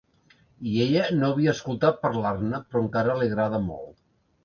I 0.69 0.71
ella 0.85 1.03
no 1.17 1.29
havia 1.29 1.53
escoltat 1.53 2.01
parlar-ne, 2.07 2.65
però 2.73 2.85
encara 2.89 3.19
li 3.23 3.33
agrada 3.33 3.65
molt. 3.73 3.99